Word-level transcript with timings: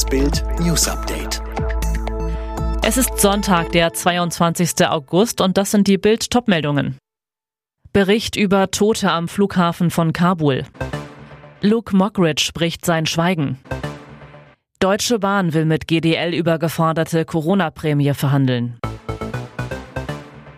Das 0.00 0.08
Bild 0.08 0.42
News 0.60 0.88
Update. 0.88 1.42
Es 2.82 2.96
ist 2.96 3.18
Sonntag, 3.18 3.70
der 3.72 3.92
22. 3.92 4.88
August 4.88 5.42
und 5.42 5.58
das 5.58 5.72
sind 5.72 5.88
die 5.88 5.98
Bild 5.98 6.30
Topmeldungen. 6.30 6.96
Bericht 7.92 8.34
über 8.34 8.70
Tote 8.70 9.10
am 9.10 9.28
Flughafen 9.28 9.90
von 9.90 10.14
Kabul. 10.14 10.64
Luke 11.60 11.94
Mockridge 11.94 12.42
spricht 12.42 12.86
sein 12.86 13.04
Schweigen. 13.04 13.58
Deutsche 14.78 15.18
Bahn 15.18 15.52
will 15.52 15.66
mit 15.66 15.86
GDL 15.86 16.32
über 16.32 16.58
geforderte 16.58 17.26
Corona-Prämie 17.26 18.14
verhandeln. 18.14 18.78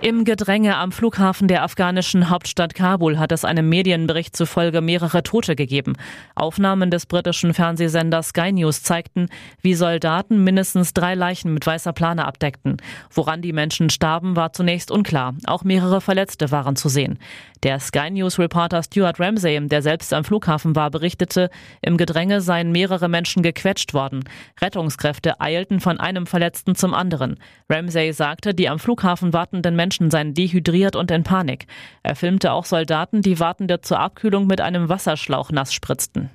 Im 0.05 0.25
Gedränge 0.25 0.79
am 0.79 0.91
Flughafen 0.91 1.47
der 1.47 1.63
afghanischen 1.63 2.29
Hauptstadt 2.29 2.75
Kabul 2.75 3.21
hat 3.21 3.31
es 3.31 3.45
einem 3.45 3.69
Medienbericht 3.69 4.35
zufolge 4.35 4.81
mehrere 4.81 5.23
Tote 5.23 5.55
gegeben. 5.55 5.93
Aufnahmen 6.35 6.91
des 6.91 7.07
britischen 7.07 7.55
Fernsehsenders 7.55 8.31
Sky 8.31 8.51
News 8.51 8.83
zeigten, 8.83 9.29
wie 9.61 9.75
Soldaten 9.75 10.43
mindestens 10.43 10.93
drei 10.93 11.15
Leichen 11.15 11.55
mit 11.55 11.65
weißer 11.65 11.93
Plane 11.93 12.27
abdeckten. 12.27 12.79
Woran 13.13 13.43
die 13.43 13.53
Menschen 13.53 13.91
starben, 13.91 14.35
war 14.35 14.53
zunächst 14.53 14.91
unklar. 14.91 15.37
Auch 15.47 15.63
mehrere 15.63 16.01
Verletzte 16.01 16.51
waren 16.51 16.75
zu 16.75 16.89
sehen. 16.89 17.21
Der 17.63 17.79
Sky 17.79 18.11
News 18.11 18.41
Reporter 18.41 18.83
Stuart 18.83 19.21
Ramsay, 19.21 19.69
der 19.69 19.83
selbst 19.83 20.13
am 20.13 20.25
Flughafen 20.25 20.75
war, 20.75 20.91
berichtete, 20.91 21.49
im 21.81 21.97
Gedränge 21.97 22.41
seien 22.41 22.73
mehrere 22.73 23.09
Menschen 23.09 23.45
gequetscht 23.45 23.95
worden. 23.95 24.25
Rettungskräfte 24.61 25.41
eilten 25.41 25.79
von 25.79 26.01
einem 26.01 26.27
Verletzten 26.27 26.75
zum 26.75 26.93
anderen. 26.93 27.37
Ramsay 27.71 28.11
sagte, 28.11 28.53
die 28.53 28.69
am 28.69 28.81
Flughafen 28.81 29.33
wartenden 29.33 29.77
Menschen 29.77 29.92
Menschen 29.93 30.11
seien 30.11 30.33
dehydriert 30.33 30.97
und 30.97 31.11
in 31.11 31.23
Panik. 31.23 31.67
Er 32.03 32.17
filmte 32.17 32.53
auch 32.53 32.65
Soldaten, 32.65 33.21
die 33.21 33.39
Wartende 33.41 33.83
zur 33.83 34.01
Abkühlung 34.01 34.47
mit 34.47 34.63
einem 34.63 34.89
Wasserschlauch 34.89 35.51
nass 35.51 35.75
spritzten. 35.75 36.31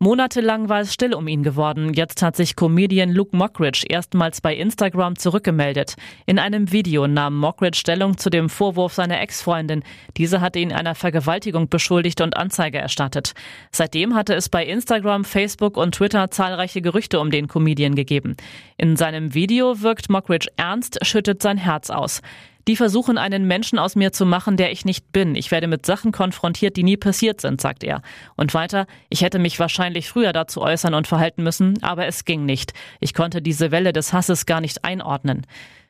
Monatelang 0.00 0.68
war 0.68 0.82
es 0.82 0.94
still 0.94 1.12
um 1.12 1.26
ihn 1.26 1.42
geworden. 1.42 1.92
Jetzt 1.92 2.22
hat 2.22 2.36
sich 2.36 2.54
Comedian 2.54 3.10
Luke 3.10 3.36
Mockridge 3.36 3.84
erstmals 3.88 4.40
bei 4.40 4.54
Instagram 4.54 5.18
zurückgemeldet. 5.18 5.96
In 6.24 6.38
einem 6.38 6.70
Video 6.70 7.08
nahm 7.08 7.36
Mockridge 7.36 7.80
Stellung 7.80 8.16
zu 8.16 8.30
dem 8.30 8.48
Vorwurf 8.48 8.94
seiner 8.94 9.20
Ex-Freundin. 9.20 9.82
Diese 10.16 10.40
hatte 10.40 10.60
ihn 10.60 10.72
einer 10.72 10.94
Vergewaltigung 10.94 11.68
beschuldigt 11.68 12.20
und 12.20 12.36
Anzeige 12.36 12.78
erstattet. 12.78 13.32
Seitdem 13.72 14.14
hatte 14.14 14.36
es 14.36 14.48
bei 14.48 14.64
Instagram, 14.64 15.24
Facebook 15.24 15.76
und 15.76 15.96
Twitter 15.96 16.30
zahlreiche 16.30 16.80
Gerüchte 16.80 17.18
um 17.18 17.32
den 17.32 17.48
Comedian 17.48 17.96
gegeben. 17.96 18.36
In 18.76 18.94
seinem 18.94 19.34
Video 19.34 19.82
wirkt 19.82 20.10
Mockridge 20.10 20.46
ernst, 20.56 21.04
schüttet 21.04 21.42
sein 21.42 21.58
Herz 21.58 21.90
aus. 21.90 22.22
Die 22.68 22.76
versuchen, 22.76 23.16
einen 23.16 23.46
Menschen 23.46 23.78
aus 23.78 23.96
mir 23.96 24.12
zu 24.12 24.26
machen, 24.26 24.58
der 24.58 24.70
ich 24.70 24.84
nicht 24.84 25.10
bin. 25.10 25.34
Ich 25.34 25.50
werde 25.50 25.66
mit 25.66 25.86
Sachen 25.86 26.12
konfrontiert, 26.12 26.76
die 26.76 26.82
nie 26.82 26.98
passiert 26.98 27.40
sind, 27.40 27.62
sagt 27.62 27.82
er. 27.82 28.02
Und 28.36 28.52
weiter, 28.52 28.86
ich 29.08 29.22
hätte 29.22 29.38
mich 29.38 29.58
wahrscheinlich 29.58 30.10
früher 30.10 30.34
dazu 30.34 30.60
äußern 30.60 30.92
und 30.92 31.06
verhalten 31.06 31.42
müssen, 31.42 31.82
aber 31.82 32.06
es 32.06 32.26
ging 32.26 32.44
nicht. 32.44 32.74
Ich 33.00 33.14
konnte 33.14 33.40
diese 33.40 33.70
Welle 33.70 33.94
des 33.94 34.12
Hasses 34.12 34.44
gar 34.44 34.60
nicht 34.60 34.84
einordnen. 34.84 35.46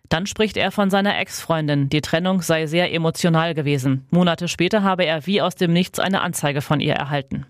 Dann 0.08 0.26
spricht 0.26 0.56
er 0.56 0.70
von 0.70 0.88
seiner 0.88 1.18
Ex-Freundin. 1.18 1.88
Die 1.88 2.00
Trennung 2.00 2.42
sei 2.42 2.66
sehr 2.66 2.94
emotional 2.94 3.54
gewesen. 3.54 4.06
Monate 4.10 4.46
später 4.46 4.84
habe 4.84 5.04
er 5.04 5.26
wie 5.26 5.42
aus 5.42 5.56
dem 5.56 5.72
Nichts 5.72 5.98
eine 5.98 6.20
Anzeige 6.20 6.62
von 6.62 6.78
ihr 6.78 6.94
erhalten. 6.94 7.44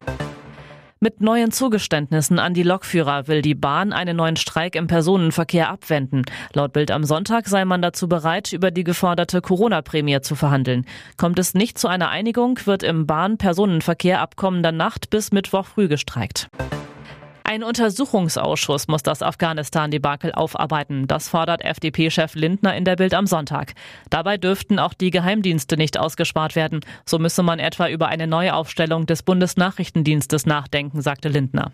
Mit 1.01 1.21
neuen 1.21 1.53
Zugeständnissen 1.53 2.41
an 2.41 2.55
die 2.55 2.65
Lokführer 2.65 3.29
will 3.29 3.41
die 3.41 3.55
Bahn 3.55 3.93
einen 3.93 4.17
neuen 4.17 4.35
Streik 4.35 4.75
im 4.75 4.89
Personenverkehr 4.89 5.71
abwenden. 5.71 6.23
Laut 6.55 6.73
Bild 6.73 6.91
am 6.91 7.05
Sonntag 7.05 7.47
sei 7.47 7.65
man 7.65 7.81
dazu 7.83 8.09
bereit, 8.09 8.53
über 8.53 8.73
die 8.73 8.83
geforderte 8.83 9.41
Corona-Prämie 9.41 10.23
zu 10.23 10.35
verhandeln. 10.35 10.87
Kommt 11.17 11.39
es 11.39 11.55
nicht 11.55 11.79
zu 11.79 11.87
einer 11.87 12.09
Einigung, 12.09 12.59
wird 12.65 12.83
im 12.83 13.07
Bahn-Personenverkehr 13.07 14.21
ab 14.21 14.35
kommender 14.35 14.73
Nacht 14.73 15.09
bis 15.11 15.31
Mittwoch 15.31 15.67
früh 15.67 15.87
gestreikt. 15.87 16.49
Ein 17.51 17.65
Untersuchungsausschuss 17.65 18.89
muss 18.89 19.03
das 19.03 19.23
Afghanistan-Debakel 19.23 20.33
aufarbeiten. 20.33 21.07
Das 21.07 21.31
fordert 21.31 21.65
FDP-Chef 21.65 22.35
Lindner 22.35 22.77
in 22.77 22.85
der 22.85 22.97
Bild 22.97 23.15
am 23.15 23.27
Sonntag. 23.27 23.73
Dabei 24.11 24.37
dürften 24.37 24.79
auch 24.79 24.93
die 24.93 25.11
Geheimdienste 25.11 25.79
nicht 25.79 25.99
ausgespart 25.99 26.57
werden. 26.57 26.81
So 27.07 27.19
müsse 27.19 27.43
man 27.43 27.59
etwa 27.59 27.89
über 27.89 28.09
eine 28.09 28.27
Neuaufstellung 28.27 29.07
des 29.07 29.23
Bundesnachrichtendienstes 29.23 30.45
nachdenken, 30.45 31.01
sagte 31.01 31.31
Lindner. 31.31 31.73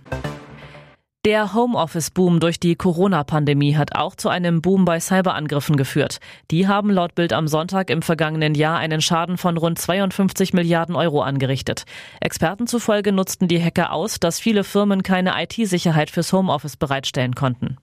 Der 1.24 1.54
Homeoffice-Boom 1.54 2.38
durch 2.38 2.60
die 2.60 2.76
Corona-Pandemie 2.76 3.76
hat 3.76 3.94
auch 3.96 4.14
zu 4.14 4.28
einem 4.28 4.60
Boom 4.60 4.84
bei 4.84 5.00
Cyberangriffen 5.00 5.74
geführt. 5.74 6.20
Die 6.50 6.68
haben 6.68 6.90
laut 6.90 7.14
Bild 7.14 7.32
am 7.32 7.48
Sonntag 7.48 7.88
im 7.88 8.02
vergangenen 8.02 8.54
Jahr 8.54 8.76
einen 8.76 9.00
Schaden 9.00 9.38
von 9.38 9.56
rund 9.56 9.78
52 9.78 10.52
Milliarden 10.52 10.96
Euro 10.96 11.22
angerichtet. 11.22 11.84
Experten 12.20 12.66
zufolge 12.66 13.10
nutzten 13.10 13.48
die 13.48 13.62
Hacker 13.62 13.90
aus, 13.92 14.20
dass 14.20 14.38
viele 14.38 14.64
Firmen 14.64 15.02
keine 15.02 15.42
IT-Sicherheit 15.42 16.10
fürs 16.10 16.30
Homeoffice 16.30 16.76
bereitstellen 16.76 17.34
konnten. 17.34 17.78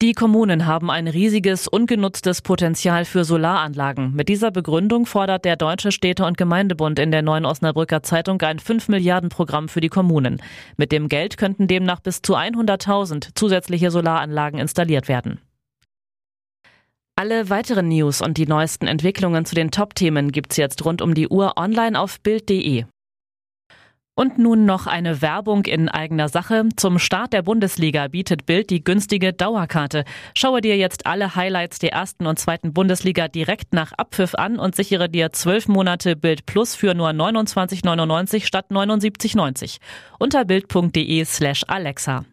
Die 0.00 0.12
Kommunen 0.12 0.64
haben 0.66 0.92
ein 0.92 1.08
riesiges, 1.08 1.66
ungenutztes 1.66 2.40
Potenzial 2.40 3.04
für 3.04 3.24
Solaranlagen. 3.24 4.14
Mit 4.14 4.28
dieser 4.28 4.52
Begründung 4.52 5.06
fordert 5.06 5.44
der 5.44 5.56
Deutsche 5.56 5.90
Städte- 5.90 6.24
und 6.24 6.38
Gemeindebund 6.38 7.00
in 7.00 7.10
der 7.10 7.22
Neuen 7.22 7.44
Osnabrücker 7.44 8.04
Zeitung 8.04 8.40
ein 8.42 8.60
5 8.60 8.86
Milliarden 8.86 9.28
Programm 9.28 9.68
für 9.68 9.80
die 9.80 9.88
Kommunen. 9.88 10.40
Mit 10.76 10.92
dem 10.92 11.08
Geld 11.08 11.36
könnten 11.36 11.66
demnach 11.66 11.98
bis 11.98 12.22
zu 12.22 12.36
100.000 12.36 13.30
zusätzliche 13.34 13.90
Solaranlagen 13.90 14.60
installiert 14.60 15.08
werden. 15.08 15.40
Alle 17.16 17.50
weiteren 17.50 17.88
News 17.88 18.22
und 18.22 18.38
die 18.38 18.46
neuesten 18.46 18.86
Entwicklungen 18.86 19.46
zu 19.46 19.56
den 19.56 19.72
Top-Themen 19.72 20.30
gibt's 20.30 20.56
jetzt 20.58 20.84
rund 20.84 21.02
um 21.02 21.14
die 21.14 21.26
Uhr 21.26 21.54
online 21.56 21.98
auf 21.98 22.20
Bild.de. 22.20 22.84
Und 24.18 24.36
nun 24.36 24.64
noch 24.64 24.88
eine 24.88 25.22
Werbung 25.22 25.64
in 25.64 25.88
eigener 25.88 26.28
Sache. 26.28 26.64
Zum 26.74 26.98
Start 26.98 27.32
der 27.32 27.42
Bundesliga 27.42 28.08
bietet 28.08 28.46
Bild 28.46 28.68
die 28.68 28.82
günstige 28.82 29.32
Dauerkarte. 29.32 30.02
Schaue 30.34 30.60
dir 30.60 30.76
jetzt 30.76 31.06
alle 31.06 31.36
Highlights 31.36 31.78
der 31.78 31.92
ersten 31.92 32.26
und 32.26 32.36
zweiten 32.36 32.72
Bundesliga 32.72 33.28
direkt 33.28 33.74
nach 33.74 33.92
Abpfiff 33.92 34.34
an 34.34 34.58
und 34.58 34.74
sichere 34.74 35.08
dir 35.08 35.30
zwölf 35.32 35.68
Monate 35.68 36.16
Bild 36.16 36.46
Plus 36.46 36.74
für 36.74 36.94
nur 36.94 37.10
29,99 37.10 38.44
statt 38.44 38.72
79,90 38.72 39.78
unter 40.18 40.44
bild.de 40.44 41.24
slash 41.24 41.62
Alexa. 41.68 42.24